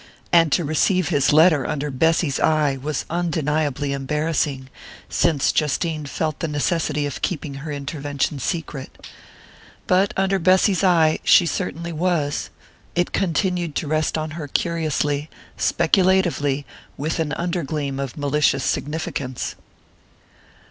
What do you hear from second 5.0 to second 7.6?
since Justine felt the necessity of keeping